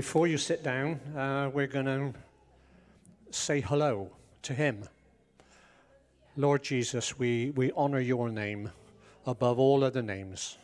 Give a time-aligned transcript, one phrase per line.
[0.00, 2.10] before you sit down, uh, we're going to
[3.30, 4.10] say hello
[4.40, 4.88] to Him.
[6.36, 8.70] Lord Jesus, we, we honor your name
[9.26, 10.56] above all other names.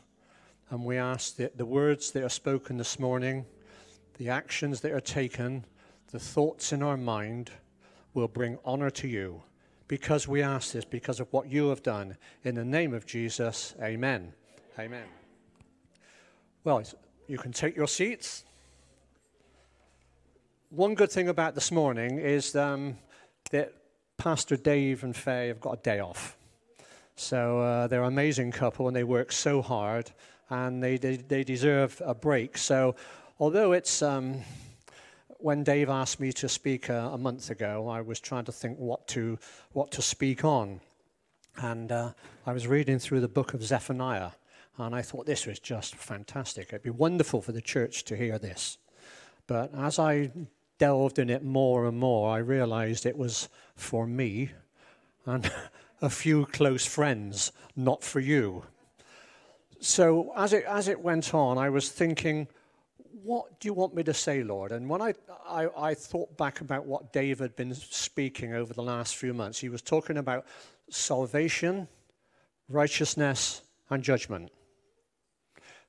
[0.71, 3.45] And we ask that the words that are spoken this morning,
[4.17, 5.67] the actions that are taken,
[6.13, 7.51] the thoughts in our mind
[8.15, 9.43] will bring honor to you.
[9.87, 12.17] Because we ask this, because of what you have done.
[12.43, 14.33] In the name of Jesus, amen.
[14.79, 15.05] Amen.
[16.65, 16.83] Well,
[17.29, 18.46] you can take your seats.
[20.71, 22.99] One good thing about this morning is um,
[23.53, 23.73] that
[24.19, 26.37] Pastor Dave and Faye have got a day off.
[27.15, 30.11] So uh, they're an amazing couple and they work so hard
[30.51, 32.59] and they, they, they deserve a break.
[32.59, 32.97] So
[33.39, 34.03] although it's.
[34.03, 34.43] Um,
[35.39, 38.79] when Dave asked me to speak a, a, month ago, I was trying to think
[38.79, 39.39] what to,
[39.73, 40.81] what to speak on.
[41.59, 42.13] And uh,
[42.47, 44.31] I was reading through the book of Zephaniah,
[44.79, 46.69] and I thought this was just fantastic.
[46.69, 48.79] It'd be wonderful for the church to hear this.
[49.47, 50.31] But as I
[50.79, 54.51] delved in it more and more, I realized it was for me
[55.25, 55.51] and
[56.03, 58.65] a few close friends, not for you.
[59.81, 62.49] So as it, as it went on, I was thinking,
[63.23, 64.73] what do you want me to say, Lord?
[64.73, 65.15] And when I,
[65.49, 69.59] I, I, thought back about what Dave had been speaking over the last few months,
[69.59, 70.47] he was talking about
[70.91, 71.89] salvation,
[72.69, 74.51] righteousness, and judgment.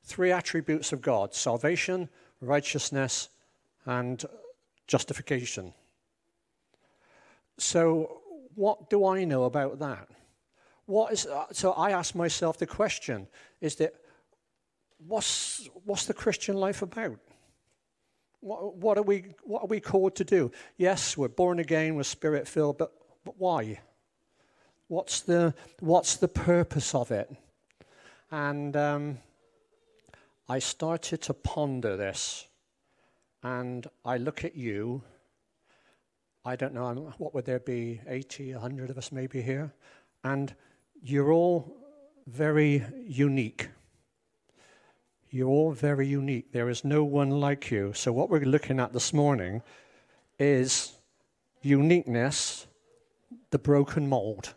[0.03, 2.09] Three attributes of God salvation,
[2.41, 3.29] righteousness,
[3.85, 4.23] and
[4.87, 5.73] justification.
[7.57, 8.21] So,
[8.55, 10.07] what do I know about that?
[10.85, 13.27] What is, uh, so I ask myself the question
[13.61, 13.93] is that
[15.05, 17.19] what's, what's the Christian life about?
[18.39, 20.51] What, what, are we, what are we called to do?
[20.77, 22.93] Yes, we're born again, we're spirit filled, but,
[23.25, 23.81] but why?
[24.87, 27.29] What's the, what's the purpose of it?
[28.31, 29.17] And um,
[30.47, 32.47] I started to ponder this,
[33.47, 35.01] and I look at you.
[36.43, 39.73] I don't know, what would there be, 80, 100 of us maybe here?
[40.23, 40.53] And
[41.01, 41.73] you're all
[42.25, 43.69] very unique.
[45.29, 46.51] You're all very unique.
[46.51, 47.93] There is no one like you.
[47.93, 49.61] So, what we're looking at this morning
[50.39, 50.93] is
[51.61, 52.67] uniqueness,
[53.51, 54.53] the broken mold.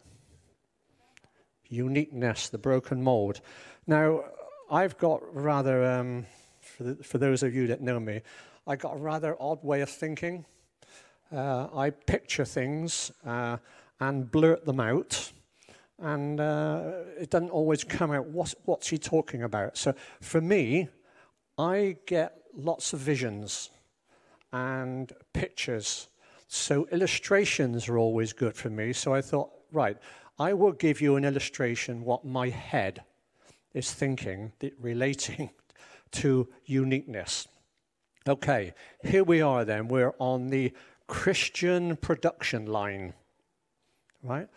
[1.68, 3.40] Uniqueness, the broken mold.
[3.86, 4.24] Now,
[4.70, 6.26] I've got rather, um,
[6.60, 8.22] for, the, for, those of you that know me,
[8.66, 10.44] I got a rather odd way of thinking.
[11.32, 13.58] Uh, I picture things uh,
[14.00, 15.30] and blurt them out
[16.00, 19.76] and uh, it doesn't always come out what's, what's he talking about.
[19.76, 20.88] So for me,
[21.58, 23.70] I get lots of visions
[24.52, 26.08] and pictures.
[26.48, 28.92] So illustrations are always good for me.
[28.92, 29.98] So I thought, right,
[30.38, 33.02] I will give you an illustration what my head
[33.74, 35.50] is thinking, relating
[36.12, 37.46] to uniqueness.
[38.28, 39.88] Okay, here we are then.
[39.88, 40.72] We're on the
[41.06, 43.14] Christian production line,
[44.22, 44.48] right?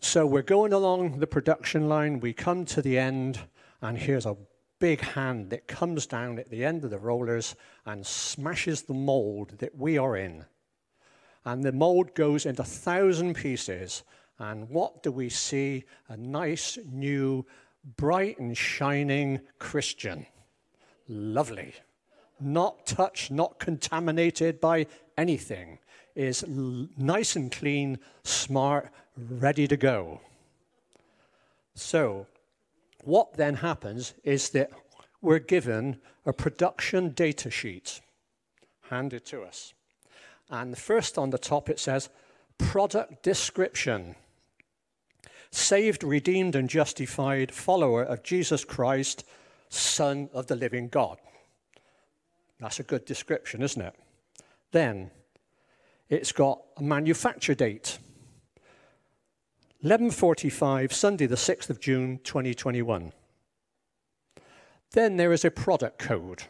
[0.00, 3.40] So we're going along the production line, we come to the end,
[3.82, 4.36] and here's a
[4.78, 9.58] big hand that comes down at the end of the rollers and smashes the mold
[9.58, 10.44] that we are in.
[11.44, 14.04] And the mold goes into a thousand pieces.
[14.38, 15.84] And what do we see?
[16.08, 17.44] A nice, new,
[17.96, 20.26] bright and shining Christian.
[21.08, 21.74] Lovely.
[22.40, 25.78] Not touched, not contaminated by anything.
[26.14, 30.20] Is l- nice and clean, smart, ready to go.
[31.74, 32.26] So,
[33.04, 34.70] what then happens is that
[35.20, 38.00] we're given a production data sheet
[38.90, 39.74] handed to us.
[40.50, 42.08] And first on the top it says
[42.58, 44.16] product description.
[45.50, 49.24] Saved, redeemed, and justified follower of Jesus Christ,
[49.68, 51.18] Son of the living God.
[52.60, 53.94] That's a good description, isn't it?
[54.72, 55.10] Then
[56.08, 57.98] it's got a manufacture date.
[59.84, 63.12] 11:45 Sunday the 6th of June 2021.
[64.92, 66.44] Then there is a product code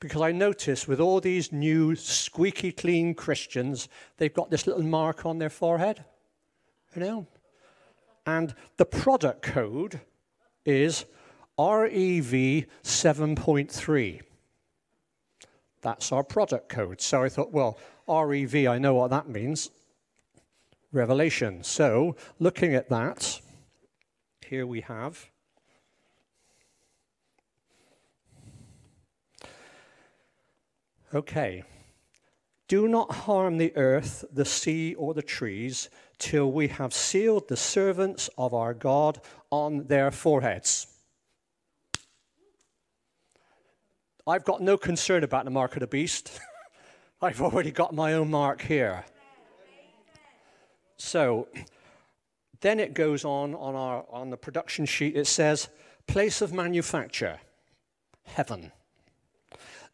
[0.00, 5.24] because I notice with all these new squeaky clean Christians they've got this little mark
[5.24, 6.04] on their forehead.
[6.96, 7.26] You know?
[8.26, 10.00] And the product code
[10.64, 11.04] is
[11.58, 14.20] REV 7.3.
[15.84, 17.02] That's our product code.
[17.02, 17.78] So I thought, well,
[18.08, 19.70] REV, I know what that means.
[20.92, 21.62] Revelation.
[21.62, 23.40] So, looking at that,
[24.46, 25.28] here we have.
[31.12, 31.64] Okay.
[32.66, 37.58] Do not harm the earth, the sea, or the trees till we have sealed the
[37.58, 39.20] servants of our God
[39.50, 40.93] on their foreheads.
[44.26, 46.40] I've got no concern about the mark of the beast.
[47.22, 49.04] I've already got my own mark here.
[50.96, 51.48] So
[52.60, 55.14] then it goes on on, our, on the production sheet.
[55.14, 55.68] It says,
[56.06, 57.40] place of manufacture,
[58.24, 58.72] heaven.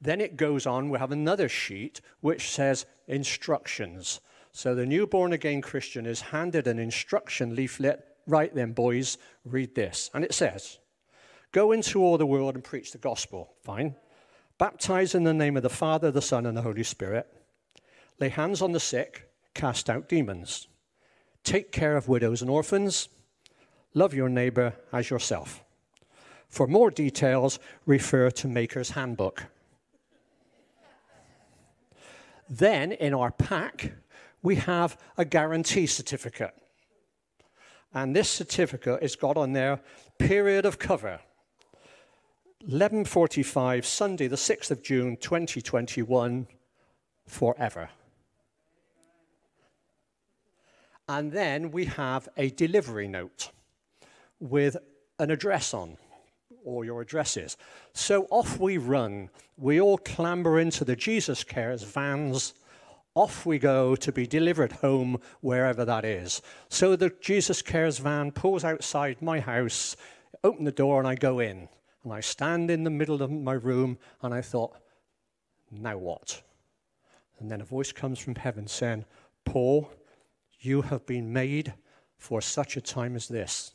[0.00, 4.20] Then it goes on, we have another sheet which says instructions.
[4.52, 8.06] So the newborn again Christian is handed an instruction leaflet.
[8.28, 10.08] Right then, boys, read this.
[10.14, 10.78] And it says,
[11.52, 13.54] Go into all the world and preach the gospel.
[13.64, 13.96] Fine.
[14.60, 17.26] Baptize in the name of the Father, the Son, and the Holy Spirit.
[18.18, 20.68] Lay hands on the sick, cast out demons.
[21.44, 23.08] Take care of widows and orphans.
[23.94, 25.64] Love your neighbor as yourself.
[26.50, 29.46] For more details, refer to Maker's Handbook.
[32.46, 33.94] Then in our pack,
[34.42, 36.54] we have a guarantee certificate.
[37.94, 39.80] And this certificate is got on there
[40.18, 41.20] period of cover.
[42.68, 46.46] 11:45 Sunday the 6th of June 2021
[47.26, 47.88] forever.
[51.08, 53.50] And then we have a delivery note
[54.38, 54.76] with
[55.18, 55.96] an address on
[56.62, 57.56] or your addresses.
[57.94, 59.30] So off we run.
[59.56, 62.52] We all clamber into the Jesus Cares vans.
[63.14, 66.42] Off we go to be delivered home wherever that is.
[66.68, 69.96] So the Jesus Cares van pulls outside my house,
[70.44, 71.70] open the door, and I go in.
[72.02, 74.76] And I stand in the middle of my room, and I thought,
[75.70, 76.42] now what?
[77.38, 79.04] And then a voice comes from heaven saying,
[79.44, 79.90] Paul,
[80.58, 81.74] you have been made
[82.18, 83.72] for such a time as this.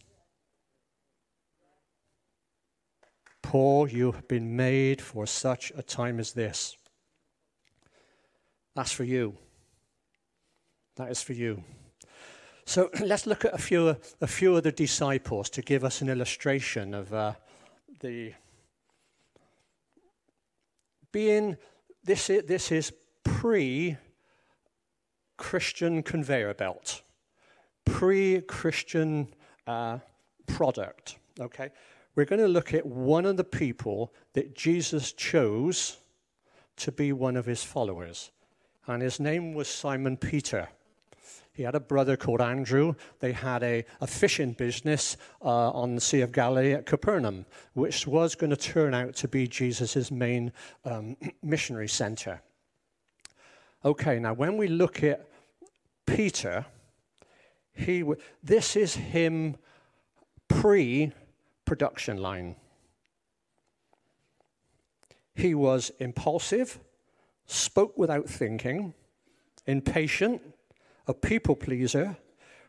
[3.42, 6.78] Paul, you have been made for such a time as this.
[8.75, 9.38] That's for you.
[10.95, 11.63] That is for you.
[12.66, 16.10] So let's look at a few, a few of the disciples to give us an
[16.10, 17.33] illustration of uh,
[18.00, 18.33] the
[21.12, 21.57] being.
[22.03, 22.94] This is, this is
[23.24, 23.97] pre
[25.38, 27.01] Christian conveyor belt,
[27.86, 29.27] pre Christian
[29.68, 30.00] uh,
[30.47, 31.18] product.
[31.39, 31.71] Okay?
[32.15, 35.97] we're going to look at one of the people that Jesus chose
[36.77, 38.31] to be one of his followers.
[38.88, 40.69] And his name was Simon Peter.
[41.56, 42.96] He had a brother called Andrew.
[43.22, 48.06] They had a, a fishing business uh, on the Sea of Galilee at Capernaum, which
[48.06, 50.52] was going to turn out to be Jesus' main
[50.84, 52.42] um, missionary center.
[53.86, 55.30] Okay, now when we look at
[56.06, 56.66] Peter,
[57.72, 59.56] he w- this is him
[60.50, 61.13] pre
[61.63, 62.57] production line.
[65.36, 66.80] He was impulsive,
[67.46, 68.94] spoke without thinking,
[69.66, 70.42] impatient,
[71.07, 72.18] a people pleaser,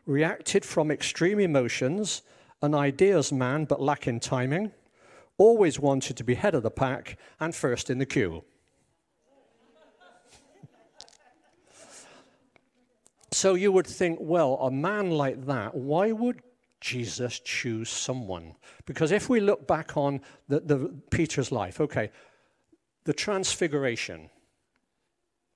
[0.05, 2.21] reacted from extreme emotions,
[2.61, 4.71] an ideas man but lacking timing,
[5.37, 8.43] always wanted to be head of the pack and first in the queue.
[13.31, 16.41] so you would think, well, a man like that, why would
[16.81, 18.55] Jesus choose someone?
[18.85, 22.09] Because if we look back on the, the Peter's life, okay,
[23.03, 24.29] the transfiguration,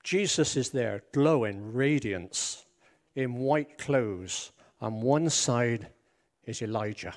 [0.03, 2.65] Jesus is there glowing, radiance,
[3.15, 4.51] in white clothes.
[4.79, 5.87] On one side
[6.45, 7.13] is Elijah,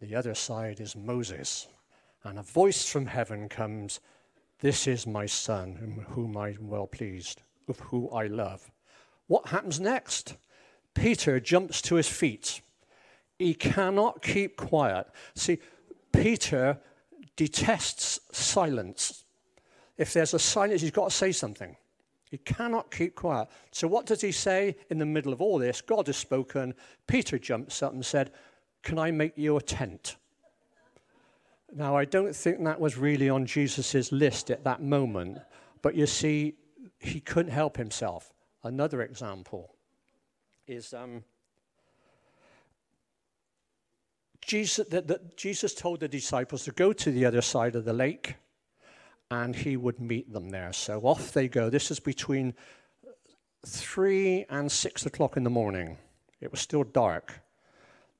[0.00, 1.68] the other side is Moses.
[2.24, 4.00] And a voice from heaven comes
[4.60, 8.70] This is my son, whom I am well pleased, of whom I love.
[9.26, 10.36] What happens next?
[10.94, 12.60] Peter jumps to his feet.
[13.38, 15.06] He cannot keep quiet.
[15.34, 15.60] See,
[16.12, 16.78] Peter
[17.36, 19.24] detests silence.
[19.96, 21.76] If there's a silence, he's got to say something.
[22.30, 23.48] He cannot keep quiet.
[23.70, 25.80] So, what does he say in the middle of all this?
[25.80, 26.74] God has spoken.
[27.06, 28.32] Peter jumps up and said,
[28.82, 30.16] Can I make you a tent?
[31.74, 35.38] Now, I don't think that was really on Jesus' list at that moment,
[35.82, 36.54] but you see,
[36.98, 38.32] he couldn't help himself.
[38.62, 39.74] Another example
[40.66, 41.24] is um,
[44.40, 47.92] Jesus, that, that Jesus told the disciples to go to the other side of the
[47.92, 48.34] lake
[49.30, 50.72] and he would meet them there.
[50.72, 51.70] So off they go.
[51.70, 52.54] This is between
[53.66, 55.98] three and six o'clock in the morning.
[56.40, 57.40] It was still dark.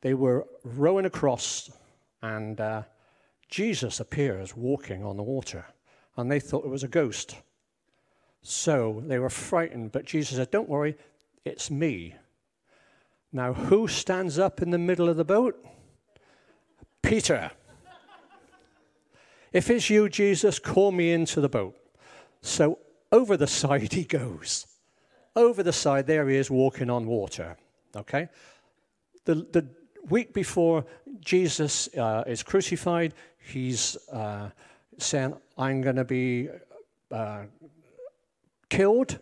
[0.00, 1.70] They were rowing across,
[2.22, 2.82] and uh,
[3.48, 5.66] Jesus appears walking on the water,
[6.16, 7.36] and they thought it was a ghost.
[8.42, 10.96] So they were frightened, but Jesus said, Don't worry,
[11.44, 12.14] it's me.
[13.32, 15.64] Now, who stands up in the middle of the boat?
[17.02, 17.50] Peter.
[19.52, 21.76] If it's you, Jesus, call me into the boat.
[22.42, 22.78] So
[23.12, 24.66] over the side he goes.
[25.36, 27.56] Over the side, there he is walking on water.
[27.94, 28.28] Okay?
[29.24, 29.68] The, the
[30.08, 30.84] week before
[31.20, 34.50] Jesus uh, is crucified, he's, uh,
[34.98, 36.48] saying, I'm going to be
[37.10, 37.44] uh,
[38.68, 39.18] killed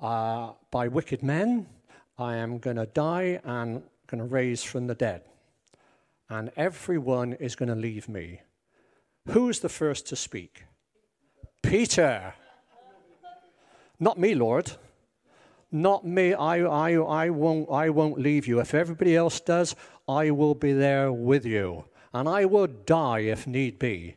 [0.00, 1.66] uh, by wicked men.
[2.18, 5.22] I am going to die and going to raise from the dead.
[6.28, 8.42] And everyone is going to leave me.
[9.30, 10.64] Who's the first to speak?
[11.62, 12.34] Peter.
[14.00, 14.72] Not me, Lord.
[15.70, 16.32] Not me.
[16.32, 18.60] I, I, I, won't, I won't leave you.
[18.60, 19.76] If everybody else does,
[20.08, 21.84] I will be there with you.
[22.14, 24.16] And I will die if need be.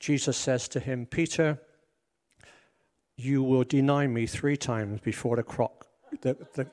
[0.00, 1.60] Jesus says to him, Peter,
[3.16, 5.86] you will deny me three times before the croc,
[6.20, 6.66] the, the,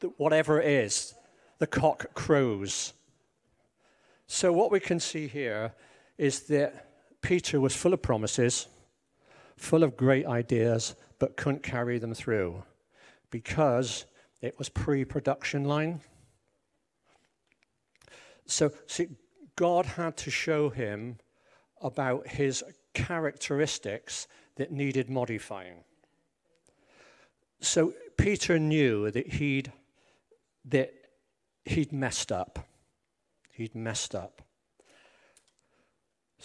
[0.00, 1.14] the, whatever it is,
[1.58, 2.92] the cock crows.
[4.26, 5.72] So, what we can see here
[6.18, 6.88] is that
[7.22, 8.68] Peter was full of promises,
[9.56, 12.62] full of great ideas, but couldn't carry them through
[13.30, 14.04] because
[14.40, 16.00] it was pre production line.
[18.46, 19.08] So, see,
[19.56, 21.18] God had to show him
[21.80, 22.62] about his
[22.94, 25.84] characteristics that needed modifying.
[27.60, 29.72] So Peter knew that he'd,
[30.66, 30.92] that
[31.64, 32.66] he'd messed up.
[33.50, 34.42] He'd messed up.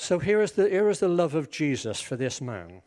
[0.02, 2.82] So here is, the, here is the love of Jesus for this man.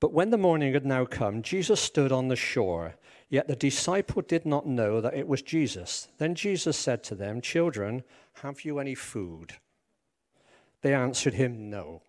[0.00, 2.94] But when the morning had now come, Jesus stood on the shore,
[3.28, 6.08] yet the disciple did not know that it was Jesus.
[6.16, 8.04] Then Jesus said to them, Children,
[8.40, 9.56] have you any food?
[10.80, 12.00] They answered him, No.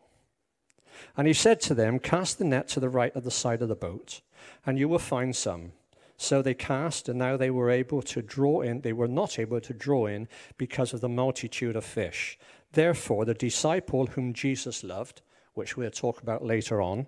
[1.18, 3.68] And he said to them, Cast the net to the right of the side of
[3.68, 4.22] the boat,
[4.66, 5.74] and you will find some.
[6.16, 8.80] So they cast, and now they were able to draw in.
[8.80, 12.38] They were not able to draw in because of the multitude of fish.
[12.74, 15.22] Therefore, the disciple whom Jesus loved,
[15.54, 17.08] which we'll talk about later on,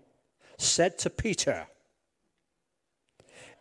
[0.58, 1.68] said to Peter,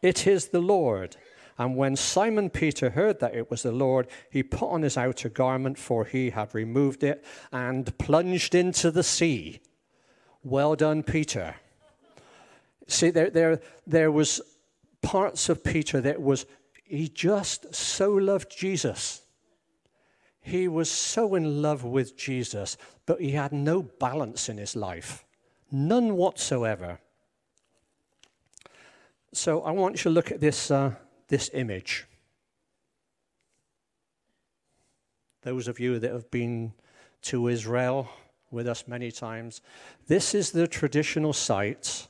[0.03, 1.17] It is the Lord.
[1.59, 5.29] And when Simon Peter heard that it was the Lord, he put on his outer
[5.29, 9.61] garment, for he had removed it, and plunged into the sea.
[10.43, 11.57] Well done, Peter.
[12.89, 14.41] See, there, there, there was
[15.03, 16.47] parts of Peter that was,
[16.85, 19.22] he just so loved Jesus.
[20.43, 25.25] He was so in love with Jesus, but he had no balance in his life,
[25.71, 26.99] none whatsoever.
[29.33, 30.93] So I want you to look at this, uh,
[31.29, 32.07] this image.
[35.43, 36.73] Those of you that have been
[37.23, 38.11] to Israel,
[38.53, 39.63] with us many times.
[40.07, 42.07] This is the traditional site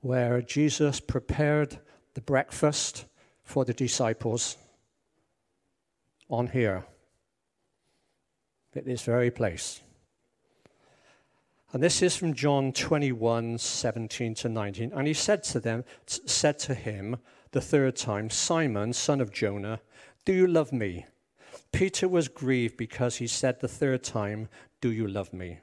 [0.00, 1.78] where Jesus prepared
[2.14, 3.06] the breakfast
[3.42, 4.56] for the disciples
[6.28, 6.84] on here,
[8.76, 9.80] at this very place.
[11.72, 14.92] And this is from John 21, 17 to 19.
[14.94, 17.16] And he said to them, said to him
[17.50, 19.80] the third time, Simon, son of Jonah,
[20.24, 21.06] do you love me?
[21.72, 24.48] Peter was grieved because he said the third time,
[24.80, 25.58] Do you love me?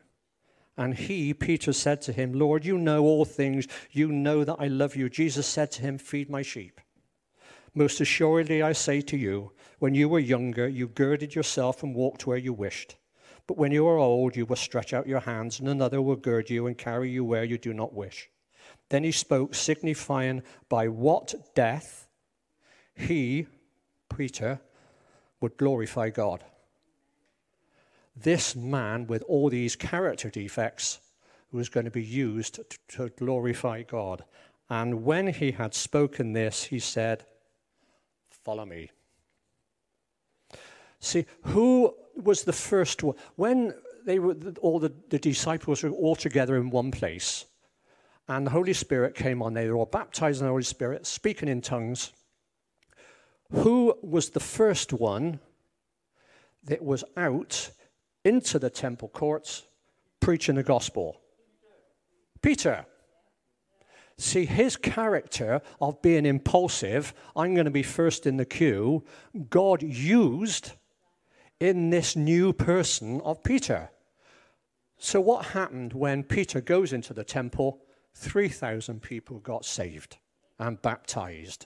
[0.77, 3.67] And he, Peter, said to him, Lord, you know all things.
[3.91, 5.09] You know that I love you.
[5.09, 6.81] Jesus said to him, Feed my sheep.
[7.75, 12.27] Most assuredly, I say to you, when you were younger, you girded yourself and walked
[12.27, 12.95] where you wished.
[13.47, 16.49] But when you are old, you will stretch out your hands, and another will gird
[16.49, 18.29] you and carry you where you do not wish.
[18.89, 22.07] Then he spoke, signifying by what death
[22.95, 23.47] he,
[24.15, 24.61] Peter,
[25.41, 26.43] would glorify God.
[28.15, 30.99] This man, with all these character defects,
[31.51, 32.59] was going to be used
[32.89, 34.23] to, glorify God.
[34.69, 37.25] And when he had spoken this, he said,
[38.29, 38.89] Follow me.
[40.99, 43.15] See, who was the first one?
[43.35, 43.73] When
[44.05, 47.45] they were, all the, the disciples were all together in one place,
[48.27, 51.49] and the Holy Spirit came on, they were all baptized in the Holy Spirit, speaking
[51.49, 52.11] in tongues.
[53.51, 55.39] Who was the first one
[56.63, 57.69] that was out
[58.23, 59.63] into the temple courts
[60.19, 61.19] preaching the gospel?
[62.41, 62.85] Peter.
[64.17, 69.03] See, his character of being impulsive, I'm going to be first in the queue,
[69.49, 70.73] God used
[71.63, 73.89] in this new person of Peter.
[74.97, 77.81] So, what happened when Peter goes into the temple?
[78.15, 80.17] 3,000 people got saved
[80.59, 81.65] and baptized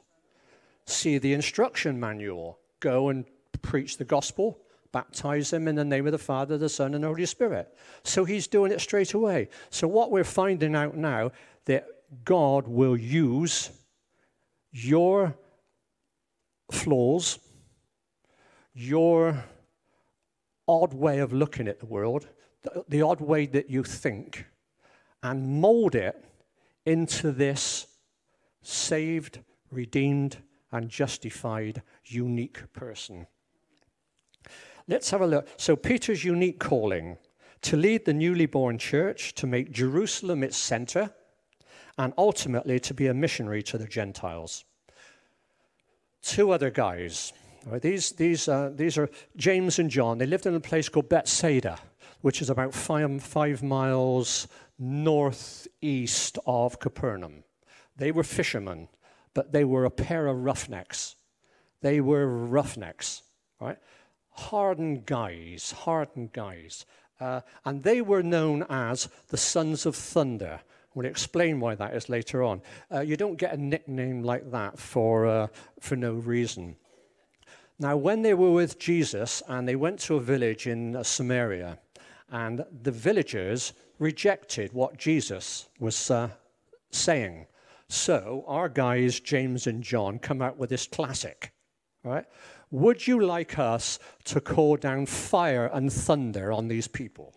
[0.87, 2.59] see the instruction manual.
[2.79, 3.25] Go and
[3.61, 4.59] preach the gospel,
[4.91, 7.75] baptize them in the name of the Father, the Son, and the Holy Spirit.
[8.03, 9.49] So he's doing it straight away.
[9.69, 11.31] So what we're finding out now
[11.65, 11.85] that
[12.23, 13.69] God will use
[14.71, 15.35] your
[16.71, 17.39] flaws,
[18.73, 19.43] your
[20.67, 22.27] odd way of looking at the world,
[22.63, 24.45] the, the odd way that you think,
[25.23, 26.23] and mold it
[26.85, 27.87] into this
[28.61, 29.39] saved,
[29.71, 30.37] redeemed
[30.71, 33.27] and justified, unique person.
[34.87, 35.47] Let's have a look.
[35.57, 37.17] So, Peter's unique calling.
[37.61, 41.13] to lead the newly born church, to make Jerusalem its center,
[41.97, 44.65] and ultimately to be a missionary to the Gentiles.
[46.21, 47.33] Two other guys.
[47.81, 50.17] These, these, uh, these are James and John.
[50.17, 51.77] They lived in a place called Bethsaida,
[52.21, 54.47] which is about five, five miles
[54.79, 57.43] northeast of Capernaum.
[57.97, 58.87] They were fishermen,
[59.33, 61.15] but they were a pair of roughnecks.
[61.81, 63.23] They were roughnecks,
[63.59, 63.77] right?
[64.29, 66.85] Hardened guys, hardened guys.
[67.19, 70.61] Uh, and they were known as the Sons of Thunder.
[70.93, 72.61] We'll explain why that is later on.
[72.91, 75.47] Uh, you don't get a nickname like that for, uh,
[75.79, 76.75] for no reason.
[77.79, 81.77] Now, when they were with Jesus and they went to a village in Samaria,
[82.29, 86.29] and the villagers rejected what Jesus was uh,
[86.91, 87.47] saying.
[87.87, 91.53] So our guys, James and John, come out with this classic,
[92.03, 92.25] right?
[92.69, 97.33] Would you like us to call down fire and thunder on these people?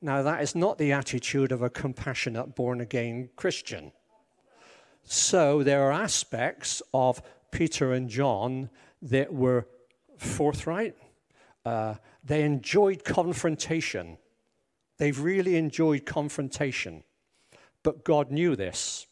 [0.00, 3.92] Now, that is not the attitude of a compassionate, born again Christian.
[5.02, 8.70] So, there are aspects of Peter and John
[9.02, 9.66] that were
[10.18, 10.94] forthright.
[11.64, 14.18] Uh, they enjoyed confrontation.
[14.98, 17.04] They've really enjoyed confrontation.
[17.82, 19.06] But God knew this.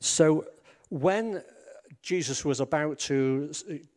[0.00, 0.46] So,
[0.88, 1.42] when
[2.02, 3.50] Jesus was about to,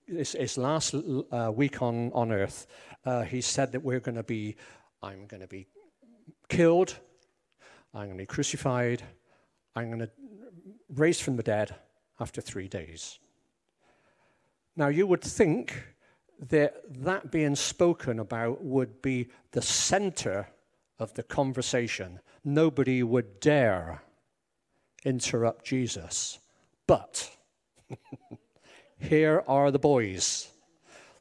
[0.07, 2.67] his, his last uh, week on, on earth,
[3.05, 4.55] uh, he said that we're going to be,
[5.01, 5.67] I'm going to be
[6.47, 6.97] killed,
[7.93, 9.03] I'm going to be crucified,
[9.75, 10.09] I'm going to
[10.93, 11.75] raise from the dead
[12.19, 13.19] after three days.
[14.79, 15.73] Now, you would think
[16.39, 20.47] that that being spoken about would be the center
[20.97, 22.21] of the conversation.
[22.45, 24.03] Nobody would dare
[25.03, 26.39] interrupt Jesus.
[26.87, 27.29] But
[28.99, 30.49] here are the boys.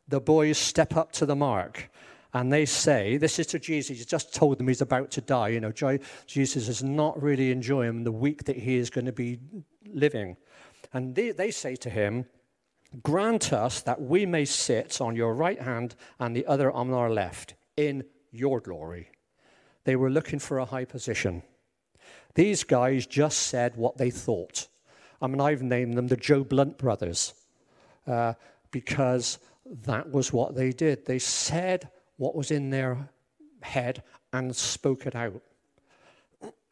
[0.06, 1.90] The boys step up to the mark
[2.32, 3.96] and they say, This is to Jesus.
[3.96, 5.48] He's just told them he's about to die.
[5.48, 5.72] You know,
[6.28, 9.40] Jesus is not really enjoying the week that he is going to be
[9.84, 10.36] living.
[10.92, 12.24] And they, they say to him,
[13.02, 17.10] Grant us that we may sit on your right hand and the other on our
[17.10, 19.10] left in your glory.
[19.84, 21.42] They were looking for a high position.
[22.34, 24.68] These guys just said what they thought.
[25.20, 27.34] I mean, I've named them the Joe Blunt brothers
[28.06, 28.34] uh,
[28.70, 29.38] because
[29.84, 31.04] that was what they did.
[31.04, 33.08] They said what was in their
[33.62, 35.42] head and spoke it out.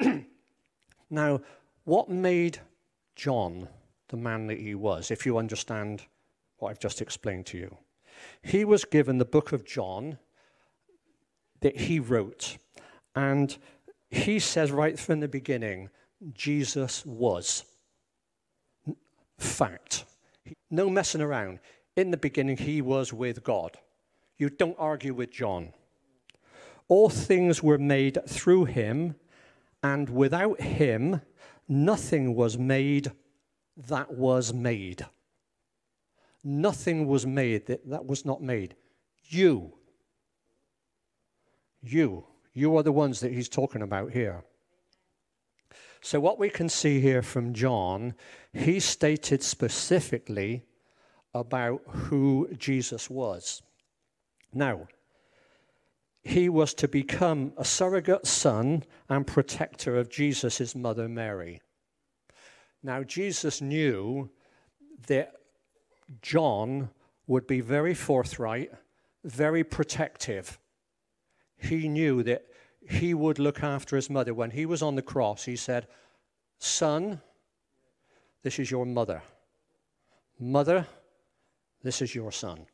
[1.10, 1.40] now,
[1.84, 2.58] what made
[3.14, 3.68] John
[4.08, 6.02] the man that he was, if you understand
[6.58, 7.76] what I've just explained to you?
[8.42, 10.18] He was given the book of John
[11.60, 12.58] that he wrote.
[13.14, 13.56] And
[14.10, 15.90] he says right from the beginning,
[16.32, 17.64] Jesus was.
[19.38, 20.04] Fact.
[20.70, 21.58] No messing around.
[21.96, 23.76] In the beginning, he was with God.
[24.38, 25.72] You don't argue with John.
[26.88, 29.16] All things were made through him,
[29.82, 31.22] and without him,
[31.68, 33.10] nothing was made
[33.76, 35.06] that was made.
[36.42, 38.76] Nothing was made that, that was not made.
[39.24, 39.74] You.
[41.82, 42.24] You.
[42.52, 44.44] You are the ones that he's talking about here.
[46.00, 48.14] So, what we can see here from John,
[48.52, 50.62] he stated specifically
[51.34, 53.62] about who Jesus was.
[54.54, 54.86] Now,
[56.22, 61.60] he was to become a surrogate son and protector of Jesus' mother Mary.
[62.86, 64.30] Now, Jesus knew
[65.08, 65.32] that
[66.22, 66.90] John
[67.26, 68.70] would be very forthright,
[69.24, 70.56] very protective.
[71.58, 72.46] He knew that
[72.88, 74.32] he would look after his mother.
[74.32, 75.88] When he was on the cross, he said,
[76.60, 77.20] Son,
[78.44, 79.20] this is your mother.
[80.38, 80.86] Mother,
[81.82, 82.66] this is your son.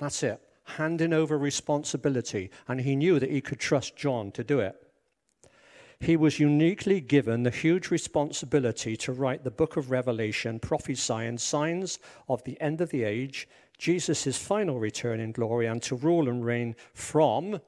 [0.00, 0.40] That's it.
[0.64, 2.50] Handing over responsibility.
[2.66, 4.85] And he knew that he could trust John to do it.
[5.98, 11.98] He was uniquely given the huge responsibility to write the book of Revelation, prophesying signs
[12.28, 16.44] of the end of the age, Jesus' final return in glory, and to rule and
[16.44, 17.60] reign from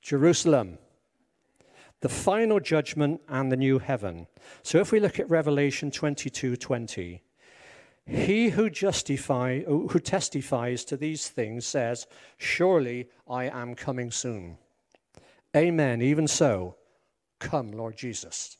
[0.00, 0.78] Jerusalem
[2.00, 4.26] the final judgment and the new heaven.
[4.62, 7.22] So if we look at Revelation 22 20,
[8.06, 14.58] he who justify who testifies to these things says, Surely I am coming soon.
[15.56, 16.02] Amen.
[16.02, 16.76] Even so,
[17.38, 18.58] come, Lord Jesus.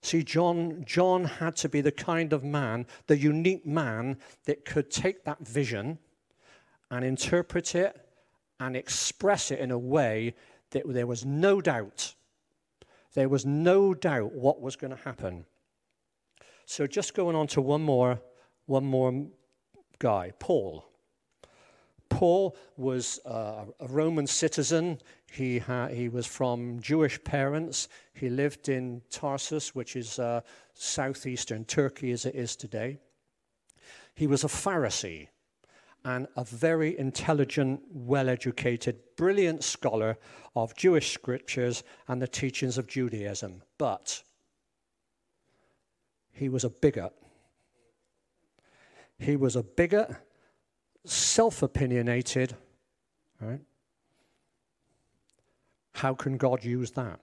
[0.00, 4.90] See, John, John had to be the kind of man, the unique man that could
[4.90, 5.98] take that vision
[6.90, 8.00] and interpret it
[8.60, 10.34] and express it in a way
[10.70, 12.14] that there was no doubt.
[13.14, 15.46] There was no doubt what was going to happen.
[16.66, 18.20] So just going on to one more,
[18.66, 19.26] one more
[19.98, 20.84] guy, Paul.
[22.08, 25.00] Paul was uh, a Roman citizen.
[25.36, 27.88] He, ha- he was from Jewish parents.
[28.14, 30.40] He lived in Tarsus, which is uh,
[30.72, 32.96] southeastern Turkey as it is today.
[34.14, 35.28] He was a Pharisee
[36.06, 40.16] and a very intelligent, well educated, brilliant scholar
[40.54, 43.62] of Jewish scriptures and the teachings of Judaism.
[43.76, 44.22] But
[46.32, 47.12] he was a bigot.
[49.18, 50.16] He was a bigot,
[51.04, 52.56] self opinionated.
[53.38, 53.60] Right?
[55.96, 57.20] How can God use that?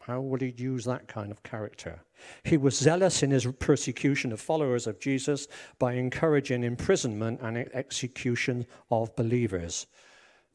[0.00, 2.00] How would he use that kind of character?
[2.42, 5.46] He was zealous in his persecution of followers of Jesus
[5.78, 9.86] by encouraging imprisonment and execution of believers.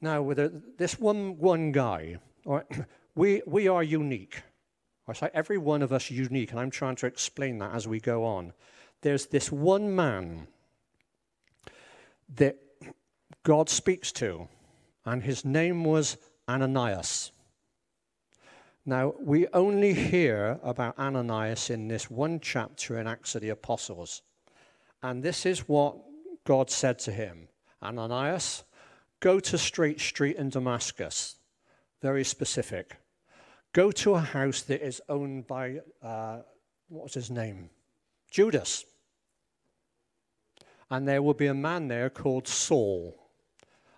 [0.01, 2.65] Now, with a, this one, one guy, right,
[3.15, 4.41] we, we are unique.
[5.07, 8.01] I say every one of us unique, and I'm trying to explain that as we
[8.01, 8.51] go on.
[9.03, 10.47] There's this one man
[12.35, 12.57] that
[13.43, 14.49] God speaks to,
[15.05, 16.17] and his name was
[16.47, 17.31] Ananias.
[18.85, 24.21] Now, we only hear about Ananias in this one chapter in Acts of the Apostles.
[25.01, 25.97] And this is what
[26.45, 27.47] God said to him
[27.81, 28.63] Ananias,
[29.19, 31.37] go to Straight Street in Damascus.
[32.01, 32.97] Very specific.
[33.73, 36.41] Go to a house that is owned by, uh,
[36.87, 37.69] what was his name?
[38.29, 38.85] Judas.
[40.91, 43.24] And there will be a man there called Saul.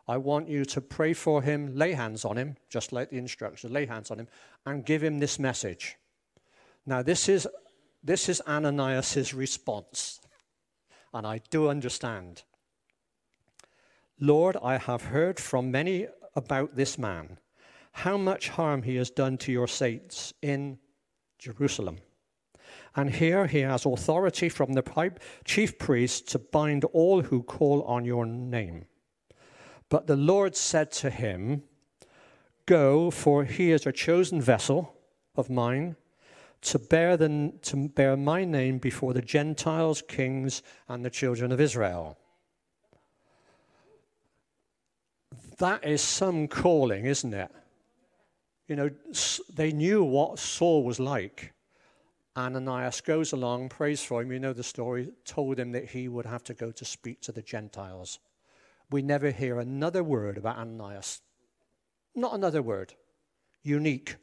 [0.08, 3.74] I want you to pray for him, lay hands on him, just like the instructions,
[3.74, 4.28] lay hands on him,
[4.66, 5.98] and give him this message.
[6.86, 7.48] Now, this is,
[8.02, 10.22] this is Ananias' response,
[11.14, 12.44] and I do understand.
[14.20, 17.38] Lord, I have heard from many about this man
[17.92, 20.78] how much harm he has done to your saints in
[21.38, 21.98] Jerusalem.
[22.96, 25.12] And here he has authority from the
[25.46, 28.86] chief priest to bind all who call on your name.
[29.90, 31.64] But the Lord said to him,
[32.66, 34.96] Go, for he is a chosen vessel
[35.36, 35.96] of mine
[36.62, 41.62] to bear, the, to bear my name before the Gentiles, kings, and the children of
[41.62, 42.18] Israel.
[45.60, 47.52] That is some calling, isn't it?
[48.68, 48.90] you know,
[49.54, 51.54] they knew what Saul was like.
[52.36, 54.32] Ananias goes along, prays for him.
[54.32, 57.32] You know the story, told him that he would have to go to speak to
[57.32, 58.20] the Gentiles.
[58.90, 61.22] We never hear another word about Ananias.
[62.16, 62.94] Not another word.
[63.64, 64.16] Unique.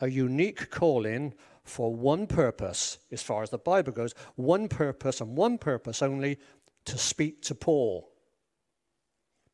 [0.00, 5.36] A unique calling for one purpose, as far as the Bible goes, one purpose and
[5.36, 6.38] one purpose only
[6.84, 8.10] to speak to Paul.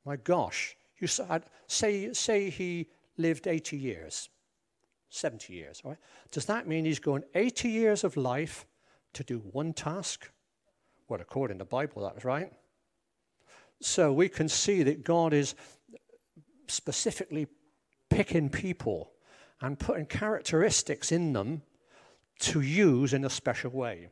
[0.04, 0.76] My gosh.
[0.98, 4.28] You uh, say, say he lived 80 years,
[5.10, 5.82] 70 years.
[5.84, 5.98] Right?
[6.30, 8.66] Does that mean he's going 80 years of life
[9.14, 10.30] to do one task?
[11.08, 12.52] Well, according to the Bible, that's right.
[13.80, 15.54] So we can see that God is
[16.66, 17.46] specifically
[18.08, 19.12] picking people
[19.60, 21.62] and putting characteristics in them
[22.40, 24.08] to use in a special way.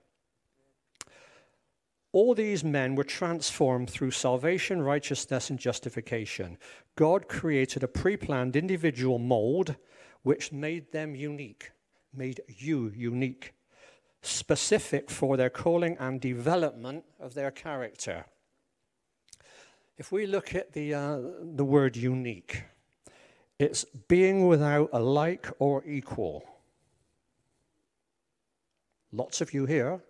[2.12, 6.56] All these men were transformed through salvation, righteousness, and justification.
[6.96, 9.76] God created a pre planned individual mold
[10.22, 11.70] which made them unique,
[12.12, 13.54] made you unique,
[14.22, 18.24] specific for their calling and development of their character.
[19.98, 22.62] If we look at the, uh, the word unique,
[23.58, 26.44] it's being without a like or equal.
[29.12, 30.00] Lots of you here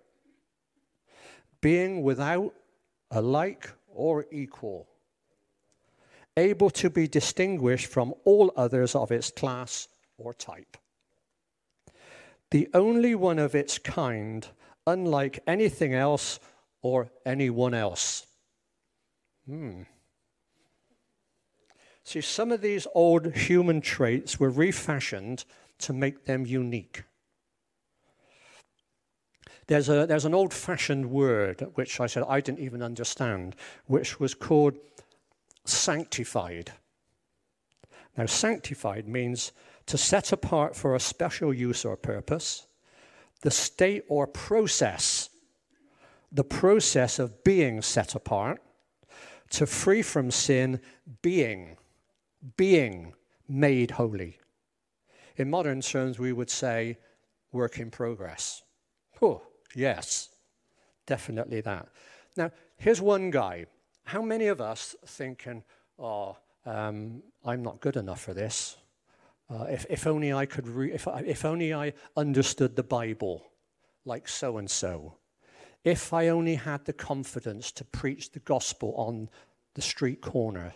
[1.60, 2.54] being without
[3.10, 4.86] a like or equal,
[6.36, 10.76] able to be distinguished from all others of its class or type.
[12.50, 14.46] The only one of its kind,
[14.86, 16.38] unlike anything else
[16.80, 18.27] or anyone else.
[19.48, 19.82] Hmm.
[22.04, 25.44] See, some of these old human traits were refashioned
[25.78, 27.04] to make them unique.
[29.66, 33.56] There's, a, there's an old fashioned word, which I said I didn't even understand,
[33.86, 34.74] which was called
[35.64, 36.72] sanctified.
[38.16, 39.52] Now, sanctified means
[39.86, 42.66] to set apart for a special use or purpose,
[43.42, 45.30] the state or process,
[46.32, 48.60] the process of being set apart,
[49.50, 50.80] to free from sin,
[51.22, 51.76] being,
[52.56, 53.14] being
[53.48, 54.38] made holy.
[55.36, 56.98] In modern terms, we would say
[57.52, 58.62] work in progress.
[59.22, 59.42] Oh,
[59.74, 60.30] Yes,
[61.06, 61.88] definitely that.
[62.36, 63.66] Now, here's one guy.
[64.04, 65.62] How many of us thinking,
[65.98, 68.76] oh, um, I'm not good enough for this?
[69.50, 73.44] Uh, if, if only I could, re- if, if only I understood the Bible
[74.04, 75.14] like so and so.
[75.84, 79.28] If I only had the confidence to preach the gospel on
[79.78, 80.74] the street corner.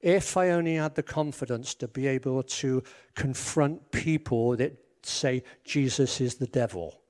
[0.00, 2.82] If I only had the confidence to be able to
[3.14, 7.00] confront people that say Jesus is the devil,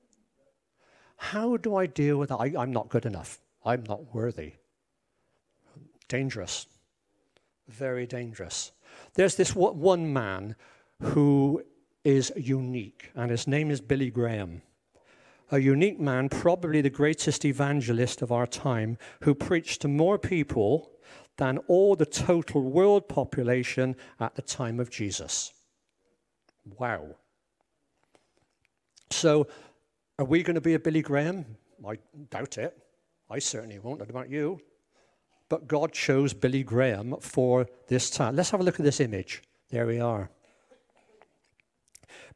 [1.15, 2.35] how do I deal with that?
[2.35, 3.39] I, I'm not good enough.
[3.65, 4.53] I'm not worthy.
[6.07, 6.67] Dangerous.
[7.67, 8.71] Very dangerous.
[9.15, 10.55] There's this one man
[11.01, 11.63] who
[12.03, 14.61] is unique, and his name is Billy Graham.
[15.49, 20.91] A unique man, probably the greatest evangelist of our time, who preached to more people
[21.37, 25.53] than all the total world population at the time of Jesus.
[26.77, 27.15] Wow.
[29.09, 29.47] So,
[30.19, 31.45] are we going to be a Billy Graham?
[31.87, 31.97] I
[32.29, 32.77] doubt it.
[33.29, 33.99] I certainly won't.
[33.99, 34.59] What about you?
[35.49, 38.35] But God chose Billy Graham for this time.
[38.35, 39.43] Let's have a look at this image.
[39.69, 40.29] There we are.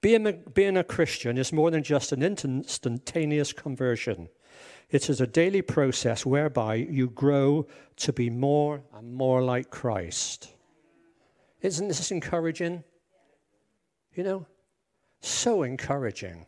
[0.01, 4.29] Being a, being a Christian is more than just an instantaneous conversion.
[4.89, 7.67] It is a daily process whereby you grow
[7.97, 10.49] to be more and more like Christ.
[11.61, 12.83] Isn't this encouraging?
[14.15, 14.47] You know,
[15.21, 16.45] so encouraging.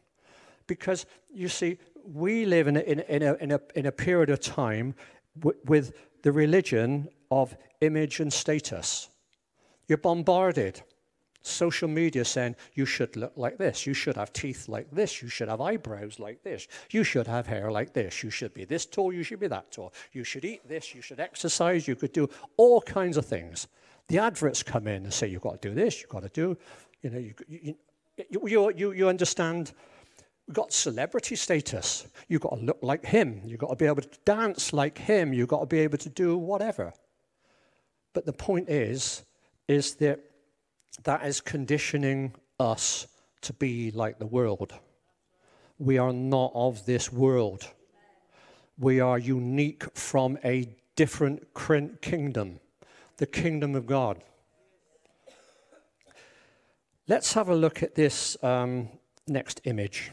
[0.68, 4.40] Because you see, we live in a, in a, in a, in a period of
[4.42, 4.96] time
[5.40, 5.94] w- with
[6.24, 9.10] the religion of image and status.
[9.88, 10.82] You're bombarded.
[11.46, 15.28] Social media saying you should look like this, you should have teeth like this, you
[15.28, 18.86] should have eyebrows like this, you should have hair like this, you should be this
[18.86, 22.14] tall, you should be that tall, you should eat this, you should exercise, you could
[22.14, 23.68] do all kinds of things.
[24.08, 26.58] The adverts come in and say you've got to do this, you've got to do,
[27.02, 27.76] you know, you, you,
[28.48, 29.74] you, you, you understand
[30.48, 32.06] We've got celebrity status.
[32.28, 33.42] You've got to look like him.
[33.46, 35.32] You've got to be able to dance like him.
[35.34, 36.94] You've got to be able to do whatever.
[38.14, 39.24] But the point is,
[39.68, 40.20] is that
[41.04, 43.08] that is conditioning us
[43.42, 44.74] to be like the world.
[45.80, 47.68] We are not of this world.
[48.78, 51.54] We are unique from a different
[52.02, 52.60] kingdom,
[53.18, 54.24] the kingdom of God.
[57.08, 58.88] Let's have a look at this um,
[59.28, 60.12] next image.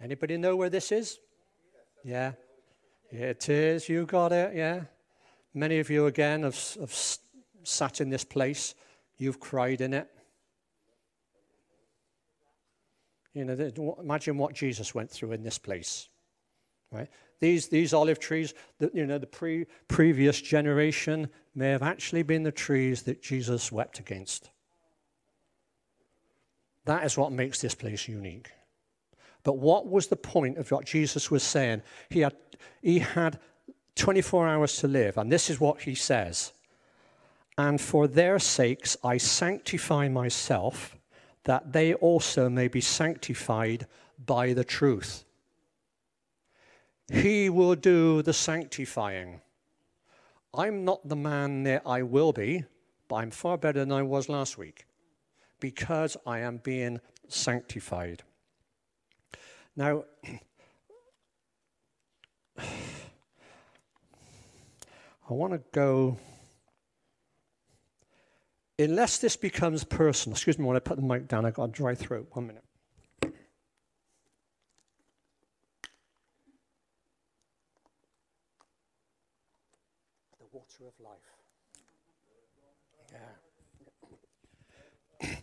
[0.00, 1.18] Anybody know where this is?
[2.04, 2.32] Yeah.
[3.10, 3.88] It is.
[3.88, 4.54] You got it.
[4.54, 4.82] Yeah.
[5.52, 6.92] Many of you, again, have, have
[7.70, 8.74] sat in this place.
[9.16, 10.08] You've cried in it.
[13.32, 16.08] You know, imagine what Jesus went through in this place.
[16.90, 17.08] Right?
[17.38, 22.42] These, these olive trees, the, you know, the pre, previous generation may have actually been
[22.42, 24.50] the trees that Jesus wept against.
[26.84, 28.50] That is what makes this place unique.
[29.42, 31.82] But what was the point of what Jesus was saying?
[32.10, 32.34] He had,
[32.82, 33.38] he had
[33.94, 36.52] 24 hours to live, and this is what he says.
[37.60, 40.96] And for their sakes I sanctify myself,
[41.44, 43.86] that they also may be sanctified
[44.24, 45.24] by the truth.
[47.12, 49.42] He will do the sanctifying.
[50.54, 52.64] I'm not the man that I will be,
[53.08, 54.86] but I'm far better than I was last week
[55.60, 58.22] because I am being sanctified.
[59.76, 60.04] Now,
[62.58, 62.64] I
[65.28, 66.16] want to go,
[68.80, 71.72] unless this becomes personal, excuse me when I put the mic down, I've got a
[71.72, 72.28] dry throat.
[72.32, 72.64] One minute.
[73.22, 73.30] The
[80.52, 81.18] water of life.
[85.20, 85.36] Yeah.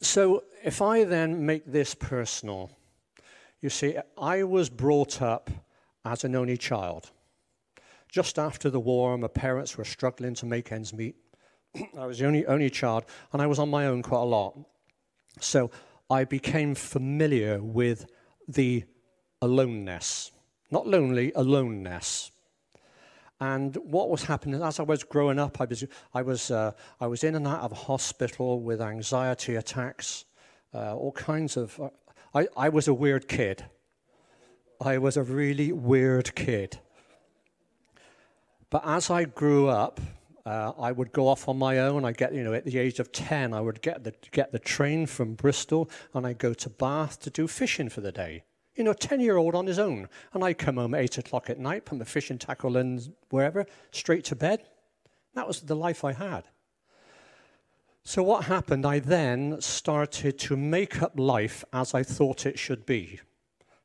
[0.00, 2.70] so, if I then make this personal,
[3.60, 5.50] you see, I was brought up
[6.04, 7.10] as an only child.
[8.08, 11.16] Just after the war, my parents were struggling to make ends meet.
[11.98, 14.58] I was the only, only child, and I was on my own quite a lot.
[15.40, 15.70] So
[16.10, 18.06] I became familiar with
[18.46, 18.84] the
[19.42, 20.32] aloneness.
[20.70, 22.30] Not lonely, aloneness.
[23.40, 27.06] And what was happening as I was growing up, I was, I was, uh, I
[27.06, 30.24] was in and out of hospital with anxiety attacks,
[30.74, 31.88] uh, all kinds of uh,
[32.34, 33.64] I, I was a weird kid.
[34.80, 36.78] I was a really weird kid.
[38.70, 40.00] But as I grew up,
[40.48, 42.06] uh, I would go off on my own.
[42.06, 44.58] I get, you know, at the age of 10, I would get the, get the
[44.58, 48.44] train from Bristol and I'd go to Bath to do fishing for the day.
[48.74, 50.08] You know, 10 year old on his own.
[50.32, 53.66] And I'd come home at 8 o'clock at night, put my fishing tackle in wherever,
[53.90, 54.62] straight to bed.
[55.34, 56.44] That was the life I had.
[58.02, 58.86] So, what happened?
[58.86, 63.20] I then started to make up life as I thought it should be,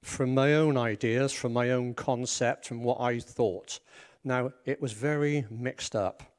[0.02, 3.82] from my own ideas, from my own concept, from what I thought.
[4.24, 6.33] Now, it was very mixed up,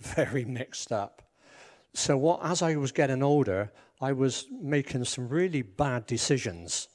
[0.00, 1.22] very mixed up.
[1.94, 6.88] So, what, as I was getting older, I was making some really bad decisions,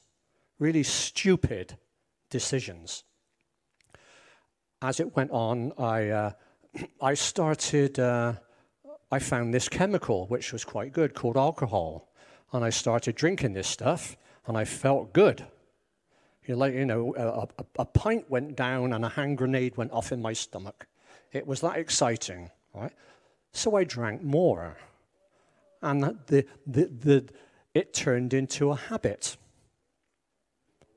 [0.58, 1.76] really stupid
[2.30, 3.04] decisions.
[4.82, 6.30] as it went on, I, uh,
[7.00, 8.34] I started, uh,
[9.10, 12.10] I found this chemical, which was quite good, called alcohol.
[12.52, 15.44] And I started drinking this stuff, and I felt good.
[16.46, 19.92] You like, you know, a, a, a pint went down and a hand grenade went
[19.92, 20.86] off in my stomach.
[21.32, 22.92] It was that exciting, right?
[23.52, 24.76] So I drank more.
[25.82, 27.28] And the, the, the,
[27.74, 29.36] it turned into a habit.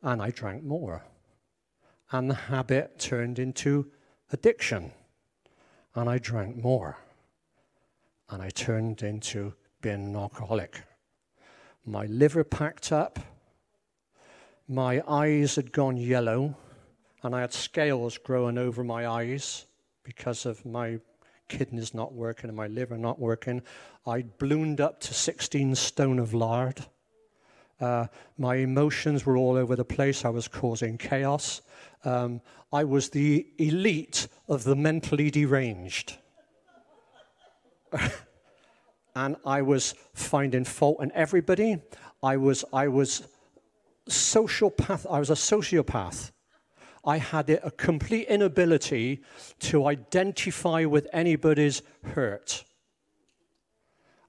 [0.02, 1.04] And I drank more.
[2.12, 3.92] And the habit turned into
[4.32, 4.92] addiction.
[5.96, 6.98] And I drank more.
[8.30, 10.82] And I turned into being an alcoholic.
[11.86, 13.20] My liver packed up
[14.70, 16.54] my eyes had gone yellow,
[17.24, 19.66] and I had scales growing over my eyes
[20.04, 21.00] because of my
[21.48, 23.62] kidneys not working and my liver not working.
[24.06, 26.86] I ballooned up to 16 stone of lard.
[27.80, 28.08] Uh,
[28.38, 30.26] my emotions were all over the place.
[30.26, 31.62] I was causing chaos.
[32.04, 32.42] Um,
[32.74, 36.18] I was the elite of the mentally deranged.
[39.16, 41.78] and I was finding fault in everybody.
[42.22, 43.28] I was, I was
[44.10, 46.32] sociopath, I was a sociopath.
[47.06, 49.22] I had a complete inability
[49.60, 52.64] to identify with anybody's hurt.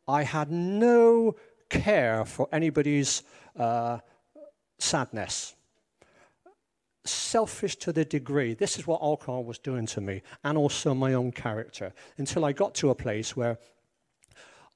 [0.06, 1.36] I had no
[1.68, 3.22] care for anybody's
[3.56, 3.98] uh,
[4.78, 5.54] sadness.
[7.04, 8.54] Selfish to the degree.
[8.54, 12.52] This is what alcohol was doing to me, and also my own character, until I
[12.52, 13.58] got to a place where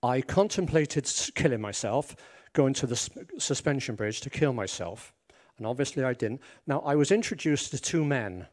[0.02, 2.16] I contemplated killing myself
[2.52, 2.96] going to the
[3.38, 5.14] suspension bridge to kill myself.
[5.62, 6.40] And obviously I didn't.
[6.66, 8.48] Now, I was introduced to two men.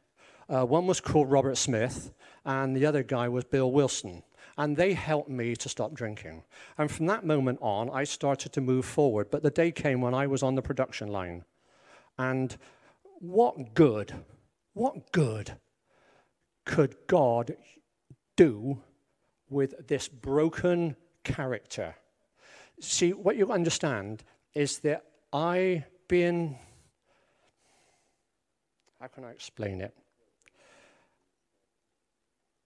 [0.47, 2.13] Uh, one was called Robert Smith,
[2.45, 4.21] and the other guy was Bill Wilson.
[4.59, 6.43] And they helped me to stop drinking.
[6.77, 9.31] And from that moment on, I started to move forward.
[9.31, 11.45] But the day came when I was on the production line.
[12.19, 12.55] And
[13.17, 14.13] what good,
[14.73, 15.53] what good
[16.63, 17.55] could God
[18.35, 18.83] do
[19.49, 21.95] with this broken character?
[22.79, 26.59] See, what you understand is that I, being,
[28.99, 29.93] how can I explain it?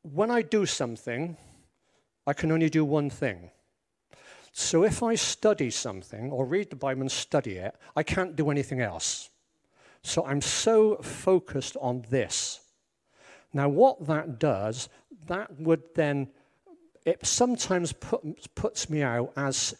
[0.01, 1.37] When I do something,
[2.25, 3.51] I can only do one thing.
[4.51, 8.49] So if I study something or read the Bible and study it, I can't do
[8.49, 9.29] anything else.
[10.03, 12.59] So I'm so focused on this.
[13.53, 14.89] Now, what that does,
[15.27, 16.29] that would then,
[17.05, 18.21] it sometimes put,
[18.55, 19.75] puts me out as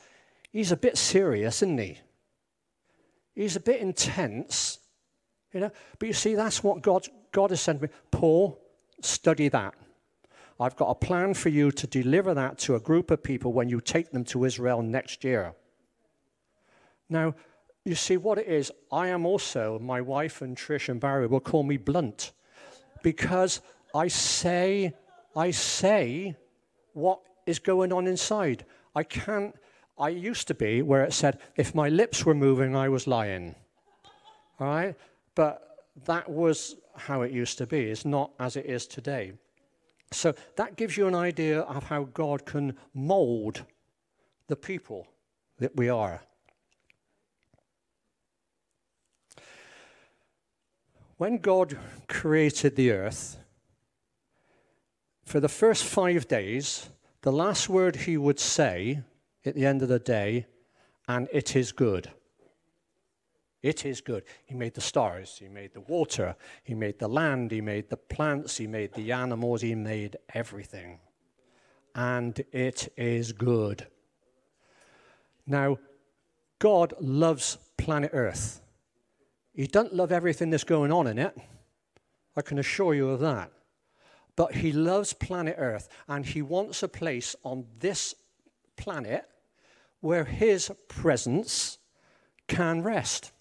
[0.51, 1.99] he's a bit serious, isn't he?
[3.35, 4.79] He's a bit intense,
[5.53, 5.71] you know.
[5.99, 7.89] But you see, that's what God, God has sent me.
[8.11, 8.59] Paul,
[9.01, 9.73] study that.
[10.59, 13.69] I've got a plan for you to deliver that to a group of people when
[13.69, 15.53] you take them to Israel next year.
[17.09, 17.35] Now,
[17.85, 18.71] you see what it is.
[18.91, 22.31] I am also, my wife and Trish and Barry will call me blunt
[23.01, 23.61] because
[23.93, 24.93] I say,
[25.35, 26.37] I say
[26.93, 28.65] what is going on inside.
[28.95, 29.55] I can't
[29.97, 33.55] I used to be where it said, if my lips were moving, I was lying.
[34.59, 34.95] All right?
[35.35, 37.89] But that was how it used to be.
[37.89, 39.33] It's not as it is today.
[40.11, 43.63] So that gives you an idea of how God can mold
[44.47, 45.07] the people
[45.59, 46.21] that we are.
[51.17, 53.37] When God created the earth,
[55.23, 56.89] for the first five days,
[57.21, 59.01] the last word he would say
[59.45, 60.45] at the end of the day,
[61.07, 62.11] and it is good.
[63.63, 64.23] It is good.
[64.45, 67.97] He made the stars, He made the water, He made the land, He made the
[67.97, 70.99] plants, He made the animals, He made everything.
[71.95, 73.87] And it is good.
[75.47, 75.79] Now,
[76.59, 78.61] God loves planet Earth.
[79.53, 81.35] He doesn't love everything that's going on in it.
[82.35, 83.51] I can assure you of that.
[84.35, 88.13] But He loves planet Earth, and He wants a place on this
[88.75, 89.25] planet
[90.03, 91.77] where his presence
[92.47, 93.31] can rest.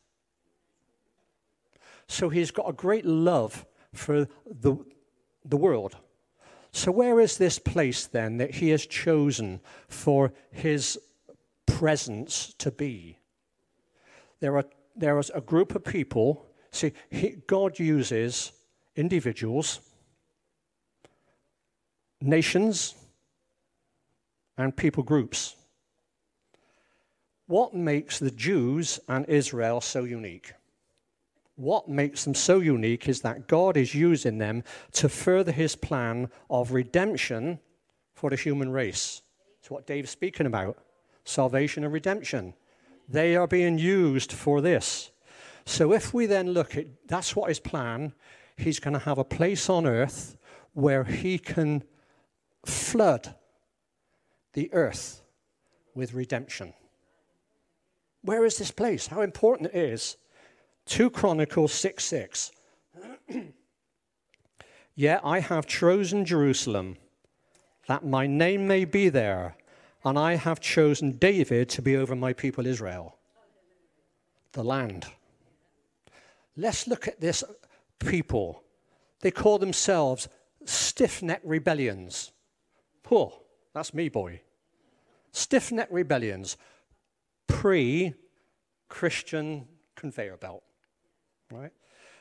[2.07, 4.77] So he's got a great love for the,
[5.45, 5.97] the world.
[6.73, 10.99] So, where is this place then that he has chosen for his
[11.67, 13.19] presence to be?
[14.41, 14.65] There, are,
[14.97, 16.47] there is a group of people.
[16.71, 18.53] See, he, God uses
[18.97, 19.81] individuals,
[22.23, 22.95] nations,
[24.57, 25.57] and people groups
[27.53, 30.55] what makes the Jews and Israel so unique?
[31.63, 36.29] What makes them so unique is that God is using them to further his plan
[36.51, 37.61] of redemption
[38.15, 39.23] for the human race.
[39.61, 40.77] It's what Dave's speaking about
[41.25, 42.55] salvation and redemption.
[43.09, 45.11] They are being used for this.
[45.65, 48.13] So if we then look at that's what his plan,
[48.57, 50.37] He's going to have a place on earth
[50.75, 51.83] where he can
[52.65, 53.35] flood
[54.53, 55.23] the earth
[55.95, 56.73] with redemption.
[58.23, 59.09] Where is this place?
[59.09, 60.17] How important it is.
[60.87, 62.53] 2 Chronicles 6 6.
[64.95, 66.97] Yet I have chosen Jerusalem,
[67.89, 69.57] that my name may be there,
[70.05, 73.17] and I have chosen David to be over my people Israel,
[74.53, 75.07] the land.
[76.57, 77.43] Let's look at this
[77.99, 78.63] people.
[79.21, 80.29] They call themselves
[80.65, 82.33] stiff necked rebellions.
[83.11, 84.41] Oh, that's me, boy.
[85.33, 86.57] Stiff necked rebellions,
[87.47, 88.15] pre
[88.89, 90.63] Christian conveyor belt.
[91.53, 91.73] Right?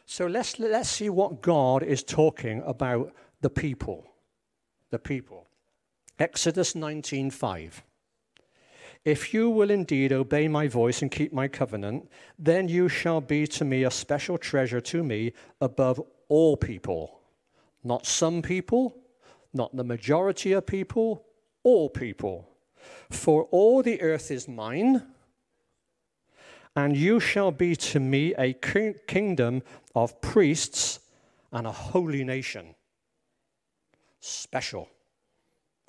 [0.05, 4.05] So let's, let's see what God is talking about the people.
[4.89, 5.47] The people.
[6.19, 7.81] Exodus 19:5.
[9.03, 12.07] If you will indeed obey my voice and keep my covenant,
[12.37, 17.21] then you shall be to me a special treasure to me above all people.
[17.83, 18.95] Not some people,
[19.53, 21.25] not the majority of people,
[21.63, 22.47] all people.
[23.09, 25.03] For all the earth is mine,
[26.75, 29.61] and you shall be to me a kingdom
[29.95, 30.99] of priests
[31.51, 32.75] and a holy nation.
[34.19, 34.89] Special.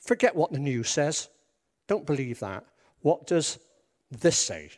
[0.01, 1.29] Forget what the news says.
[1.87, 2.65] Don't believe that.
[3.01, 3.59] What does
[4.11, 4.71] this say?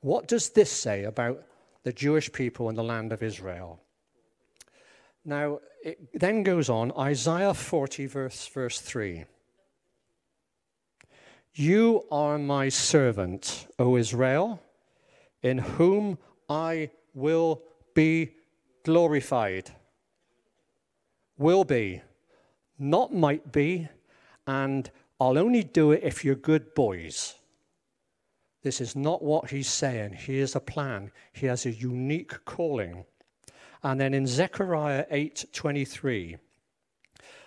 [0.00, 1.42] What does this say about
[1.82, 3.80] the Jewish people in the land of Israel?
[5.24, 9.24] Now, it then goes on Isaiah 40, verse, verse 3.
[11.54, 14.60] You are my servant, O Israel,
[15.42, 16.18] in whom
[16.48, 17.62] I will
[17.94, 18.32] be
[18.84, 19.70] glorified.
[21.38, 22.02] Will be,
[22.78, 23.88] not might be,
[24.46, 24.90] and
[25.20, 27.34] I'll only do it if you're good boys.
[28.62, 30.14] This is not what he's saying.
[30.14, 31.10] He has a plan.
[31.32, 33.04] He has a unique calling.
[33.82, 36.38] And then in Zechariah 8:23,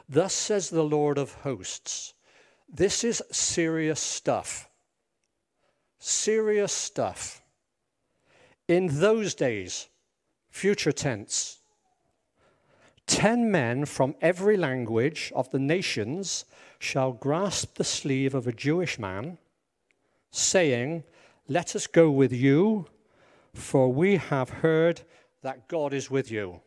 [0.09, 2.13] thus says the Lord of hosts,
[2.67, 4.69] this is serious stuff.
[5.99, 7.41] Serious stuff.
[8.67, 9.89] In those days,
[10.49, 11.59] future tense,
[13.05, 16.45] ten men from every language of the nations
[16.79, 19.37] shall grasp the sleeve of a Jewish man,
[20.31, 21.03] saying,
[21.47, 22.87] Let us go with you,
[23.53, 25.01] for we have heard
[25.43, 26.61] that God is with you.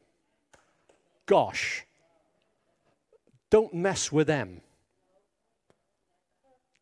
[1.27, 1.85] Gosh,
[3.51, 4.61] don't mess with them.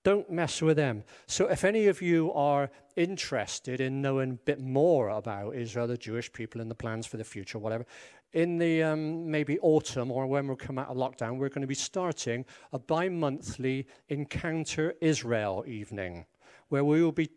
[0.06, 1.02] Don't mess with them.
[1.26, 5.96] So, if any of you are interested in knowing a bit more about Israel, the
[5.96, 7.84] Jewish people, and the plans for the future, whatever,
[8.32, 11.66] in the um, maybe autumn or when we come out of lockdown, we're going to
[11.66, 16.24] be starting a bi monthly Encounter Israel evening
[16.68, 17.28] where we will be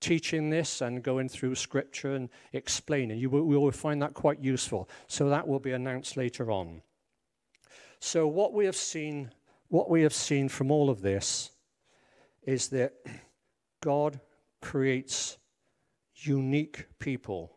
[0.00, 3.18] teaching this and going through scripture and explaining.
[3.18, 4.88] You will, we will find that quite useful.
[5.08, 6.80] So that will be announced later on.
[8.00, 9.30] So what we have seen,
[9.68, 11.50] what we have seen from all of this
[12.46, 12.94] is that
[13.82, 14.20] God
[14.60, 15.38] creates
[16.14, 17.54] unique people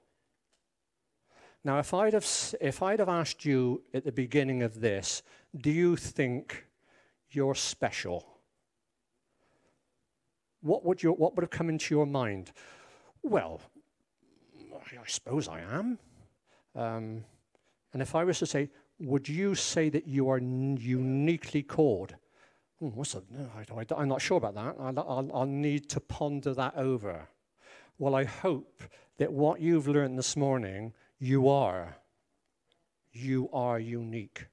[1.67, 2.25] now, if I'd, have,
[2.61, 5.21] if I'd have asked you at the beginning of this,
[5.53, 6.65] do you think
[7.29, 8.25] you're special?
[10.61, 12.53] What would, you, what would have come into your mind?
[13.21, 13.59] Well,
[14.57, 15.99] I suppose I am.
[16.73, 17.25] Um,
[17.91, 18.69] and if I was to say,
[18.99, 22.15] would you say that you are uniquely called?
[22.79, 23.23] Hmm, what's a,
[23.55, 24.75] I, am not sure about that.
[24.79, 27.27] I'll, I'll, I'll need to ponder that over.
[27.97, 28.83] Well, I hope
[29.17, 31.97] that what you've learned this morning you are.
[33.11, 34.45] You are unique.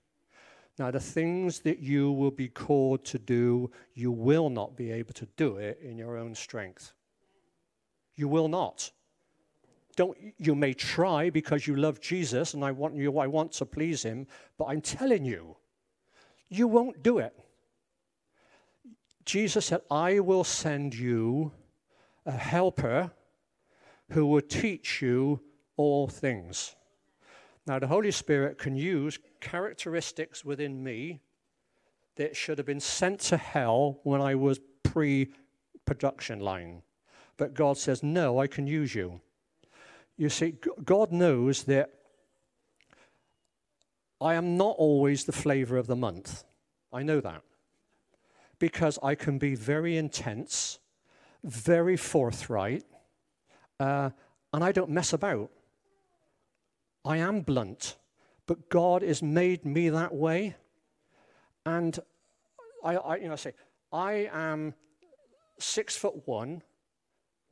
[0.79, 5.13] Now, the things that you will be called to do, you will not be able
[5.15, 6.95] to do it in your own strength.
[8.17, 8.91] You will not.
[9.97, 13.67] Don't, you may try because you love Jesus and I want you, I want to
[13.67, 14.27] please him,
[14.59, 15.57] but I'm telling you,
[16.49, 17.39] you won't do it.
[19.25, 21.53] Jesus said, I will send you
[22.27, 23.11] a helper
[24.11, 25.41] who will teach you
[25.77, 26.77] all things.
[27.67, 31.21] Now, the Holy Spirit can use characteristics within me
[32.17, 35.33] that should have been sent to hell when I was pre
[35.85, 36.83] production line.
[37.37, 39.21] But God says, No, I can use you.
[40.17, 40.55] You see,
[40.85, 41.91] God knows that
[44.21, 46.45] I am not always the flavor of the month.
[46.93, 47.43] I know that.
[48.65, 50.79] Because I can be very intense,
[51.43, 52.85] very forthright,
[53.79, 54.09] uh,
[54.55, 55.51] and I don't mess about.
[57.05, 57.97] I am blunt,
[58.47, 60.57] but God has made me that way.
[61.67, 61.99] And
[62.83, 63.53] I, I you know, I say,
[63.93, 64.73] I am
[65.59, 66.63] six foot one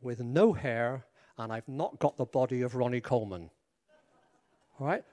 [0.00, 1.04] with no hair,
[1.36, 3.50] and I've not got the body of Ronnie Coleman.
[4.80, 5.04] All right?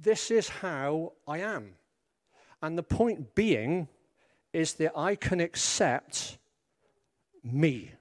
[0.00, 1.74] this is how I am.
[2.62, 3.88] And the point being
[4.52, 6.38] is that I can accept
[7.42, 7.92] me.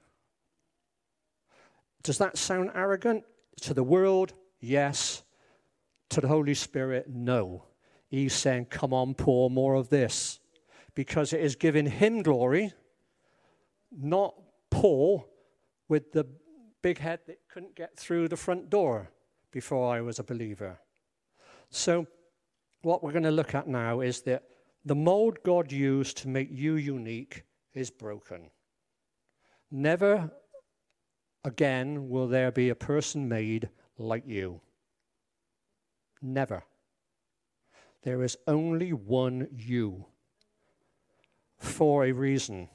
[2.04, 3.24] Does that sound arrogant?
[3.62, 5.24] To the world, yes.
[6.10, 7.66] To the Holy Spirit, no.
[8.08, 10.39] He's saying, Come on, pour more of this.
[10.95, 12.74] Because it is giving him glory,
[13.91, 14.36] not
[14.72, 15.28] Paul
[15.89, 16.26] with the
[16.82, 19.12] big head that couldn't get through the front door
[19.52, 20.80] before I was a believer.
[21.70, 22.08] So,
[22.82, 24.43] what we're going to look at now is that
[24.88, 28.50] the mold God used to make you unique is broken.
[29.70, 30.32] Never
[31.44, 34.62] again will there be a person made like you.
[36.22, 36.64] Never.
[38.04, 40.06] There is only one you
[41.58, 42.70] for a reason.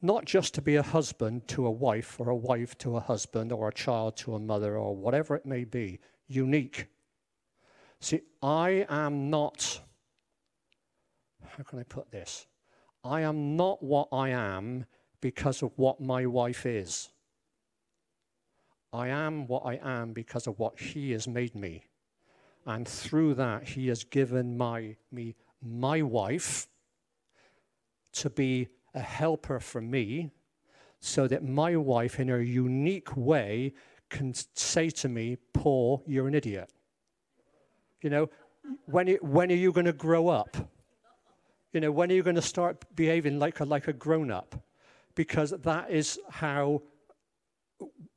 [0.00, 3.52] Not just to be a husband to a wife, or a wife to a husband,
[3.52, 5.98] or a child to a mother, or whatever it may be.
[6.28, 6.86] Unique.
[8.00, 9.82] See, I am not,
[11.44, 12.46] how can I put this?
[13.04, 14.86] I am not what I am
[15.20, 17.10] because of what my wife is.
[18.92, 21.84] I am what I am because of what He has made me.
[22.66, 26.68] And through that, He has given my, me my wife
[28.12, 30.30] to be a helper for me
[31.00, 33.72] so that my wife, in her unique way,
[34.08, 36.72] can say to me, Paul, you're an idiot.
[38.02, 38.30] You know,
[38.86, 40.56] when, it, when are you going to grow up?
[41.72, 44.62] You know, when are you going to start behaving like a, like a grown up?
[45.14, 46.82] Because that is how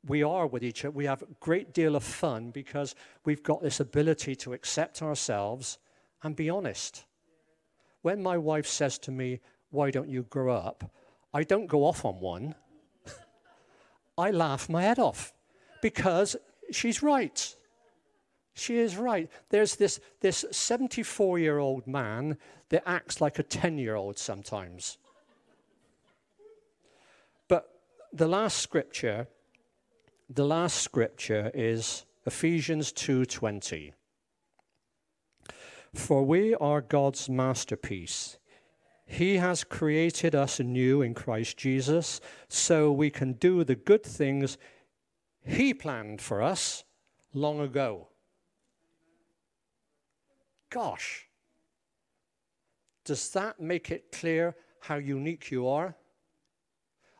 [0.06, 0.92] we are with each other.
[0.92, 2.94] We have a great deal of fun because
[3.24, 5.78] we've got this ability to accept ourselves
[6.22, 7.04] and be honest.
[8.02, 9.40] When my wife says to me,
[9.70, 10.90] Why don't you grow up?
[11.34, 12.54] I don't go off on one.
[14.18, 15.32] I laugh my head off
[15.80, 16.36] because
[16.70, 17.54] she's right.
[18.54, 19.30] She is right.
[19.48, 22.36] There's this, this 74 year old man
[22.68, 24.98] that acts like a 10 year old sometimes.
[27.48, 27.68] But
[28.12, 29.28] the last scripture,
[30.28, 33.92] the last scripture is Ephesians 2:20.
[35.94, 38.38] For we are God's masterpiece.
[39.04, 44.56] He has created us anew in Christ Jesus so we can do the good things
[45.44, 46.84] he planned for us
[47.34, 48.08] long ago.
[50.72, 51.28] Gosh,
[53.04, 55.94] does that make it clear how unique you are?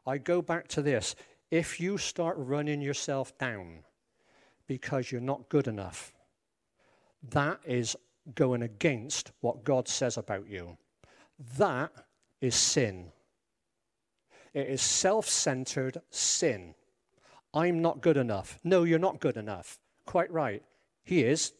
[0.07, 1.14] I go back to this.
[1.50, 3.80] If you start running yourself down
[4.66, 6.14] because you're not good enough,
[7.30, 7.94] that is
[8.34, 10.78] going against what God says about you.
[11.59, 11.92] That
[12.40, 13.12] is sin.
[14.55, 16.74] It is self centered sin.
[17.53, 18.59] I'm not good enough.
[18.64, 19.78] No, you're not good enough.
[20.07, 20.62] Quite right.
[21.05, 21.53] He is.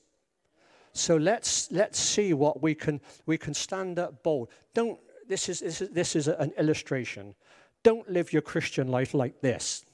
[0.93, 4.49] So let's, let's see what we can, we can stand up bold.
[4.75, 7.35] Don't, this is, this is, this is an illustration.
[7.83, 9.85] Don't live your Christian life like this.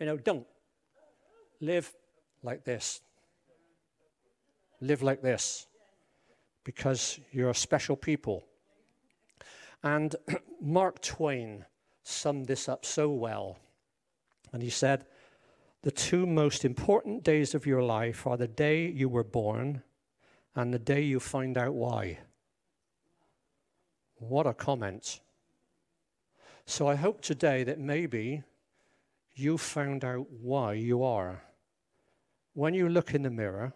[0.00, 0.46] You know, don't.
[1.60, 1.92] Live
[2.42, 3.00] like this.
[4.80, 5.66] Live like this.
[6.64, 8.44] Because you're a special people.
[9.82, 10.14] And
[10.60, 11.64] Mark Twain
[12.02, 13.58] summed this up so well.
[14.52, 15.06] And he said,
[15.82, 19.82] the two most important days of your life are the day you were born
[20.54, 22.18] and the day you find out why.
[24.16, 25.20] What a comment.
[26.66, 28.42] So I hope today that maybe
[29.34, 31.42] you found out why you are.
[32.54, 33.72] When you look in the mirror,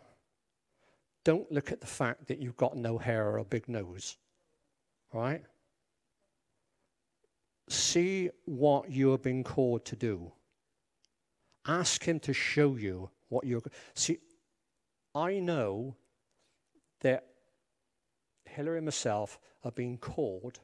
[1.24, 4.16] don't look at the fact that you've got no hair or a big nose,
[5.12, 5.42] right?
[7.68, 10.32] See what you have been called to do.
[11.66, 13.62] Ask Him to show you what you're.
[13.94, 14.18] See,
[15.14, 15.96] I know
[17.00, 17.26] that
[18.44, 20.60] Hillary and myself are being called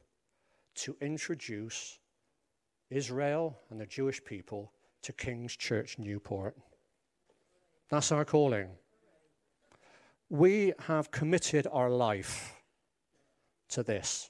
[0.75, 1.99] to introduce
[2.89, 4.71] Israel and the Jewish people
[5.03, 6.55] to King's Church Newport.
[7.89, 8.69] That's our calling.
[10.29, 12.55] We have committed our life
[13.69, 14.29] to this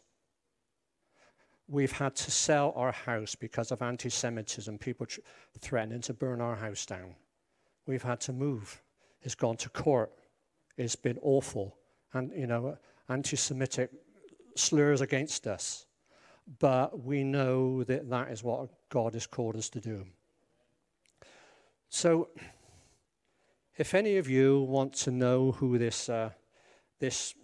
[1.70, 5.20] we've had to sell our house because of anti Semitism, people tr-
[5.60, 7.16] threatening to burn our house down.
[7.86, 8.82] We've had to move.
[9.22, 10.12] It's gone to court.
[10.78, 11.78] It's been awful.
[12.14, 13.92] And, you know, anti Semitic
[14.56, 15.86] slurs against us.
[16.58, 20.06] But we know that that is what God has called us to do.
[21.90, 22.30] So,
[23.78, 26.32] if any of you want to know who this, uh,
[27.00, 27.36] this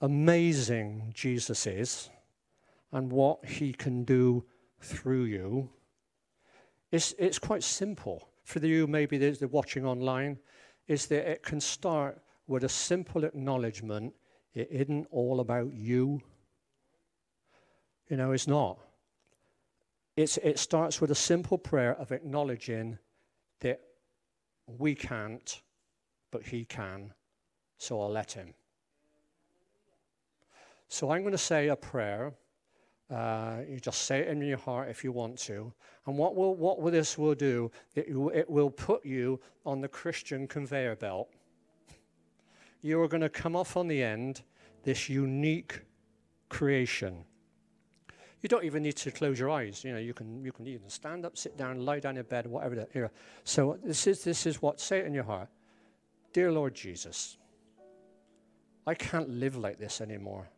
[0.00, 2.08] amazing Jesus is,
[2.92, 4.44] and what he can do
[4.80, 5.70] through you,
[6.90, 8.28] it's, it's quite simple.
[8.44, 10.38] For you, maybe they're watching online,
[10.86, 14.14] is that it can start with a simple acknowledgement
[14.54, 16.20] it isn't all about you.
[18.08, 18.78] You know, it's not.
[20.16, 22.98] It's, it starts with a simple prayer of acknowledging
[23.60, 23.80] that
[24.66, 25.62] we can't,
[26.32, 27.12] but He can,
[27.76, 28.54] so I'll let Him.
[30.88, 32.32] So I'm going to say a prayer.
[33.10, 35.72] Uh, you just say it in your heart if you want to.
[36.06, 37.70] And what will what will this will do?
[37.94, 41.28] It, it will put you on the Christian conveyor belt.
[42.82, 44.42] You are going to come off on the end
[44.84, 45.80] this unique
[46.48, 47.24] creation.
[48.42, 49.82] You don't even need to close your eyes.
[49.82, 52.46] You know, you can you can even stand up, sit down, lie down in bed,
[52.46, 52.90] whatever that.
[52.94, 53.10] You know.
[53.44, 55.48] So this is this is what say it in your heart.
[56.32, 57.38] Dear Lord Jesus,
[58.86, 60.48] I can't live like this anymore.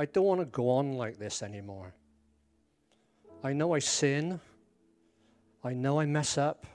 [0.00, 1.92] I don't want to go on like this anymore.
[3.44, 4.40] I know I sin.
[5.62, 6.66] I know I mess up.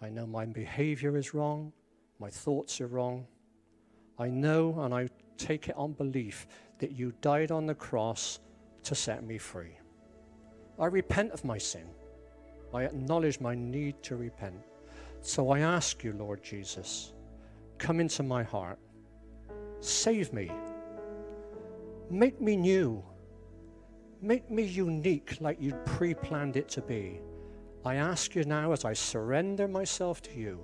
[0.00, 1.70] I know my behavior is wrong.
[2.18, 3.26] My thoughts are wrong.
[4.18, 6.46] I know and I take it on belief
[6.78, 8.40] that you died on the cross
[8.84, 9.76] to set me free.
[10.78, 11.84] I repent of my sin.
[12.72, 14.62] I acknowledge my need to repent.
[15.20, 17.12] So I ask you, Lord Jesus,
[17.76, 18.78] come into my heart.
[19.80, 20.50] Save me
[22.12, 23.02] Make me new.
[24.20, 27.22] Make me unique like you'd pre planned it to be.
[27.86, 30.60] I ask you now as I surrender myself to you.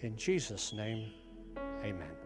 [0.00, 1.10] In Jesus' name,
[1.82, 2.23] amen.